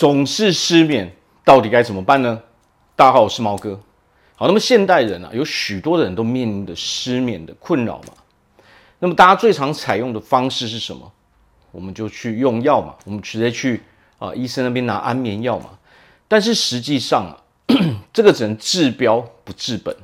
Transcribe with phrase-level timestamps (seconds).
[0.00, 2.40] 总是失眠，到底该怎么办呢？
[2.96, 3.78] 大家好，我是猫哥。
[4.34, 8.14] 好，那么现代人啊，有许多的人都面临着失眠的困扰嘛。
[9.00, 11.12] 那么大家最常采用的方式是什么？
[11.70, 13.82] 我们就去用药嘛，我们直接去
[14.18, 15.78] 啊医生那边拿安眠药嘛。
[16.26, 17.36] 但是实际上啊，
[18.10, 19.94] 这个只能治标不治本。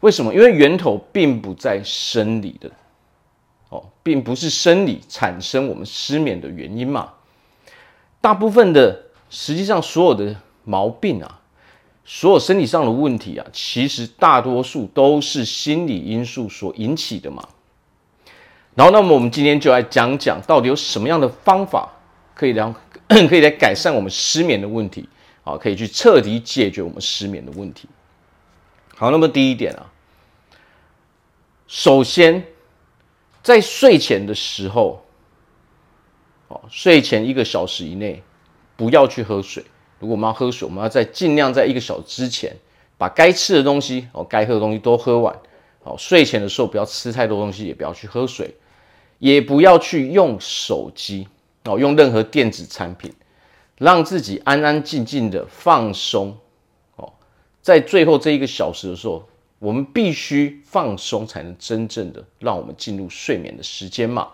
[0.00, 0.32] 为什么？
[0.32, 2.70] 因为源头并不在生理的，
[3.68, 7.12] 哦，并不是生理产生我们失眠的原因嘛。
[8.20, 11.40] 大部分的，实际上所有的毛病啊，
[12.04, 17.48] 所有身体上的问题啊，其实大多数都是心理因素所引起的嘛。
[18.74, 21.90] 然后，那么我们今天就来讲讲，到底有什么样的方法
[22.34, 22.74] 可以让
[23.08, 25.08] 可以来改善我们失眠的问题，
[25.42, 27.88] 啊，可以去彻底解决我们失眠的问题。
[28.96, 29.90] 好，那么第一点啊，
[31.66, 32.44] 首先
[33.42, 35.04] 在睡前的时候，
[36.50, 38.22] 哦，睡前一个小时以内
[38.76, 39.64] 不要去喝水。
[40.00, 42.56] 如果我们要喝水，我们要在尽量在一个小时之前
[42.98, 45.34] 把该吃的东西哦，该喝的东西都喝完。
[45.84, 48.54] 哦，睡前的时候不要吃太多东西，也不要去喝水，
[49.18, 51.28] 也不要去用手机
[51.64, 53.12] 哦，用任何电子产品，
[53.78, 56.36] 让自己安安静静的放松。
[56.96, 57.12] 哦
[57.62, 59.28] 在最后这一个小时的时候，
[59.58, 64.28] 我们必须放松，才能真正的让我们进入睡眠的时间嘛。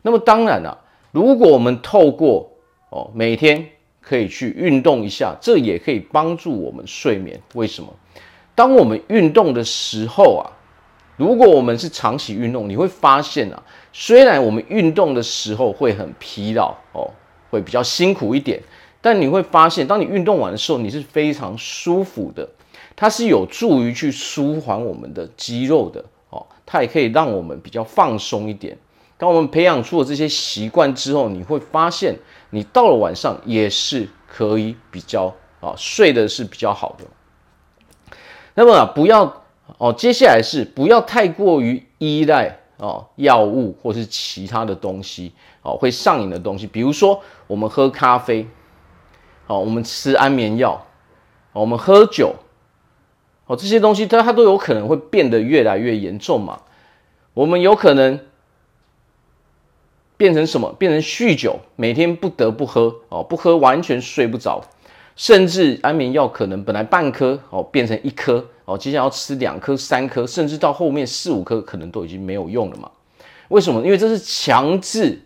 [0.00, 0.84] 那么当然了、
[1.16, 2.46] 如果我们透过
[2.90, 3.66] 哦每天
[4.02, 7.40] 可以去运动一下，这也可以帮助我们睡眠。
[7.54, 7.90] 为什么？
[8.54, 10.44] 当我们运动的时候啊，
[11.16, 13.62] 如果我们是长期运动，你会发现啊，
[13.94, 17.10] 虽然我们运动的时候会很疲劳哦，
[17.48, 18.62] 会比较辛苦一点。
[19.00, 22.46] 但你会发现，当你运动完的时候，你是非常舒服的，
[22.94, 28.76] 它是有助于去舒缓我们的肌肉的哦，它也可以让我们比较放松一点。
[29.18, 32.18] 当我们培养出了这些习惯之后，你会发现，
[32.50, 37.04] 你到了晚上也是可以比较啊睡的是比较好的。
[38.54, 39.42] 那么啊，不要
[39.78, 45.32] 哦，接下来是不要太过于依赖哦药物或是其他的东西
[45.62, 48.46] 哦会上瘾的东西，比如说我们喝咖啡。
[49.48, 50.84] 哦，我们吃安眠药，
[51.52, 52.34] 我们喝酒，
[53.46, 56.62] 哦，这些东西它它都有可能会变得越来越严重嘛。
[57.32, 58.18] 我们有可能
[60.16, 60.72] 变成什么？
[60.78, 64.62] 变成酗酒，每天不得不喝哦，不喝完全睡不着，
[65.14, 72.90] 甚至安眠药可能本来半颗哦，变成一颗哦，接下来要吃两颗、三颗，甚至到后面四五颗，可能都已经没有用了嘛。
[73.48, 73.82] 为什么？
[73.84, 75.22] 因为这是强制，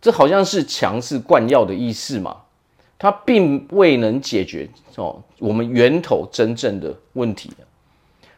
[0.00, 2.36] 这好像是强制灌药的意思嘛。
[2.98, 7.50] 它并未能解决哦，我们源头真正的问题。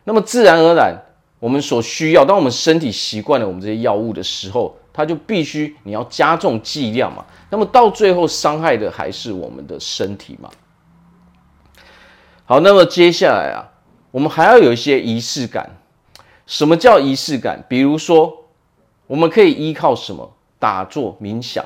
[0.05, 0.97] 那么自然而然，
[1.39, 7.23] 我们所需要，当我们身体习惯了我们这些药物的时候，它就必须你要加重剂量嘛。
[7.51, 10.49] 那么到最后伤害的还是我们的身体嘛。
[12.47, 13.69] 好，那么接下来啊，
[14.11, 15.69] 我们还要有一些仪式感。
[16.47, 17.65] 什么叫仪式感？
[17.69, 18.45] 比如说，
[19.07, 20.31] 我们可以依靠什么？
[20.59, 21.65] 打坐冥想。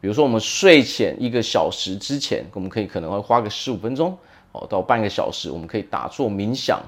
[0.00, 4.16] 比如说，我们睡前一个小时之前，我们可以可能会花个十五分钟
[4.52, 6.80] 哦，到半个小时，我们可以打坐冥想。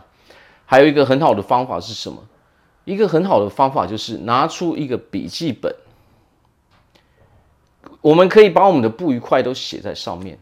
[0.65, 2.19] 还有一个很好的方法是什么？
[2.87, 5.75] 一个很好的方法就是拿出一个笔记本，
[8.01, 10.39] 我们可以把我们的不愉快都写在上面。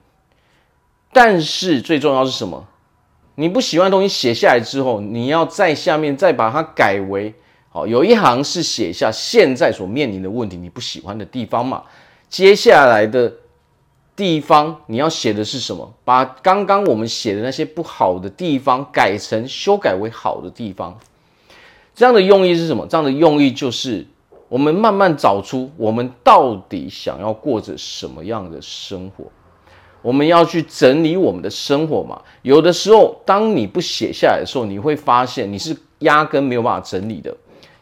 [1.10, 2.68] 但是最重要是什么？
[3.36, 7.34] 你不喜欢的东西写下来之后，你要在下面再把它改为
[7.70, 11.84] 好，有一行是写下现在所面临的问题，你不喜欢的地方嘛。
[12.28, 13.32] 接下来的
[14.14, 15.94] 地方，你要写的是什么？
[16.04, 20.98] 把刚刚我们写的那些不好的地方改成修改为好的地方。
[21.94, 22.86] 这样的用意是什么？
[22.86, 24.06] 这样的用意就是
[24.48, 29.24] 我们慢慢找出我们到底想要过着什么样的生活。
[30.02, 32.20] 我们要去整理我们的生活嘛。
[32.42, 37.34] 有的时候，当你不写下来的时候，你会发现你是压根没有办法整理的，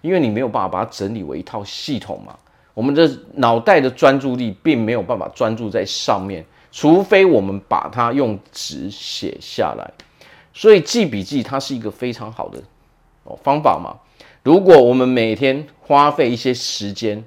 [0.03, 2.33] 因为你没有办法把它整理为一套系统嘛。
[2.75, 9.93] 我们的脑袋的专注力并没有办法专注在上面，除非我们把它用纸写下来。
[10.55, 12.63] 所以记笔记它是一个非常好的
[13.25, 13.99] 哦方法嘛。
[14.43, 17.25] 如果我们每天花费一些时间，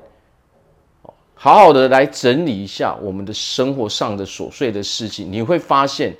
[1.34, 6.16] 好好的来整理一下我们的生活上的琐碎的事情，你会发现，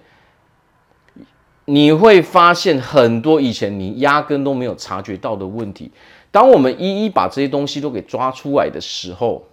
[1.66, 5.92] 你会发现很多以前你压根都没有察觉到的问题。
[6.32, 9.44] 当我们一一把这些东西都给抓出来的时候，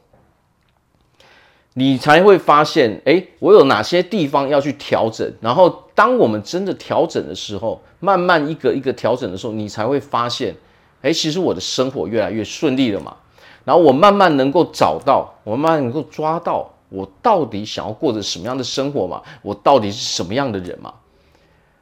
[1.74, 5.32] 你才会发现，哎，我有哪些地方要去调整。
[5.40, 10.54] 然后，当我们真的调整的时候，慢慢一个一个调整的时候，你才会发现，
[11.02, 13.16] 哎，其实我的生活越来越顺利了嘛。
[13.64, 19.22] 然后，我慢慢能够找到，我慢慢能够抓到我到底想要过着什么样的生活嘛？
[19.42, 20.94] 我到底是什么样的人嘛？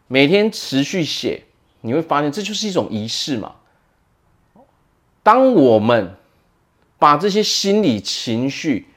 [0.07, 1.45] 每天持续写，
[1.81, 3.55] 你会发现这就是一种仪式嘛。
[5.23, 6.17] 当我们
[6.99, 8.89] 把这些心理情绪，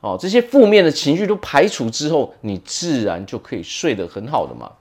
[0.00, 4.72] 哦，这些负面的情绪都排除之后，你自然就可以睡得很好的嘛。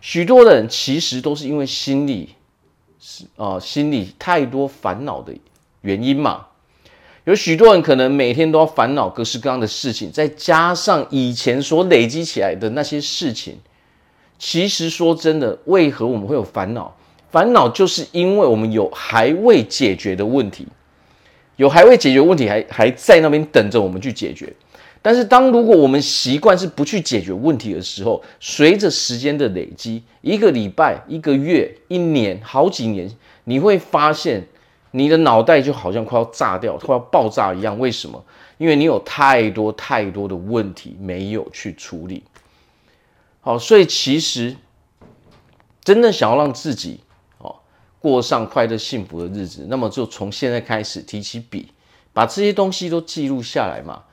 [0.00, 2.34] 许多人其实都是因为心理
[3.04, 5.34] 是啊，心里太多烦恼的
[5.80, 6.46] 原因嘛。
[7.24, 13.58] 有许多人可能每天都要烦恼各式各样的事情，再加上以前所累积起来的那些事情，
[14.38, 16.94] 其实说真的，为何我们会有烦恼？
[17.32, 20.68] 烦恼就是因为我们有还未解决的问题。
[21.56, 24.52] 有还未解决问题还，还还在那边等着我们去解决。
[25.04, 33.10] 但是，当如果我们习惯是不去解决问题的时候，随着时间的累积，一个礼拜、一个月、一年、好几年，
[33.42, 34.46] 你会发现
[34.92, 37.76] 你的脑袋就好像快要炸掉、快要爆炸一样。
[37.80, 38.24] 为什么？
[38.58, 42.22] 因为你有太多太多的问题没有去处理。
[43.40, 44.54] 好，所以其实
[45.82, 47.00] 真的想要让自己
[47.38, 47.56] 哦。
[47.98, 51.72] 过上快乐幸福的日子，那么就从现在开始提起笔，
[52.12, 54.04] 把这些东西都记录下来嘛。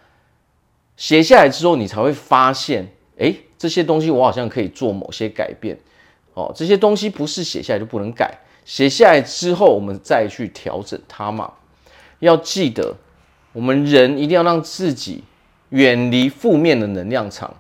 [1.00, 2.86] 写下来之后，你才会发现，
[3.18, 5.80] 哎，这些东西我好像可以做某些改变。
[6.34, 11.54] 哦，这些东西不是写下来就不能改，写下来之后，我们再去调整它嘛。
[12.20, 12.98] 要记得，
[13.54, 15.24] 我们人一定要让自己
[15.70, 17.56] 远离负面的能量场。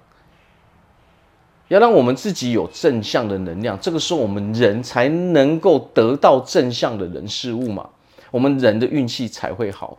[1.69, 7.89] 要让我们自己有正向的能量，这个时候我们人才能够得到正向的人事物嘛，
[8.31, 9.97] 我们人的运气才会好。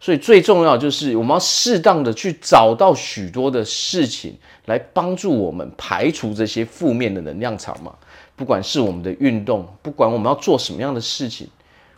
[0.00, 7.94] 所以最重要就是我们要适当的去找到许多的事情来帮助我们排除这些负面的能量场嘛。
[8.34, 11.46] 不管是我们的运动，不管我们要做什么样的事情，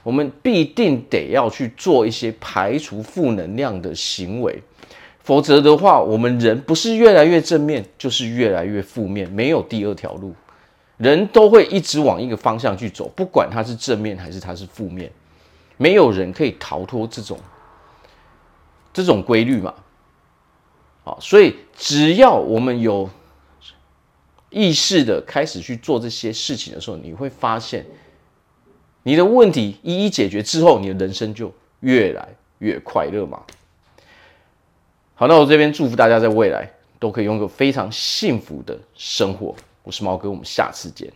[0.03, 4.61] 我们必定得要去做一些排除负能量的行为。
[5.21, 10.35] 否则的话，我们人不是越来越正面，就是越来越负面，没有第二条路。
[10.97, 15.09] 人都会一直往一个方向去走，不管它是正面还是它是负面，
[15.77, 17.39] 没有人可以逃脱这种
[18.93, 19.75] 这种规律嘛。
[21.05, 23.11] 好，所以只要我们有
[24.51, 27.85] 意识的开始去做这些事情的时候，你会发现
[29.03, 32.29] 你的问题一一解决之后，你的人生就越来
[32.59, 33.43] 越快乐嘛。
[35.15, 39.55] 好，那我这边祝福大家在未来都可以拥有非常幸福的生活。
[39.83, 41.13] 我是毛哥，我们下次见。